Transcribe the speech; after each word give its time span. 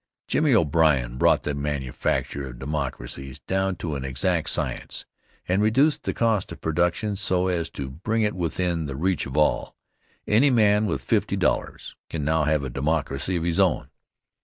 Jimmy 0.27 0.55
O'Brien 0.55 1.19
brought 1.19 1.43
the 1.43 1.53
manufacture 1.53 2.47
of 2.47 2.57
"Democracies" 2.57 3.37
down 3.37 3.75
to 3.75 3.93
an 3.95 4.03
exact 4.03 4.49
science, 4.49 5.05
and 5.47 5.61
reduced 5.61 6.05
the 6.05 6.13
cost 6.15 6.51
of 6.51 6.59
production 6.59 7.15
so 7.15 7.45
as 7.49 7.69
to 7.69 7.87
bring 7.91 8.23
it 8.23 8.33
within 8.33 8.87
the 8.87 8.95
reach 8.95 9.27
of 9.27 9.37
all. 9.37 9.75
Any 10.27 10.49
man 10.49 10.87
with 10.87 11.05
$50 11.05 11.93
can 12.09 12.25
now 12.25 12.45
have 12.45 12.63
a 12.63 12.69
"Democracy" 12.71 13.35
of 13.35 13.43
his 13.43 13.59
own. 13.59 13.91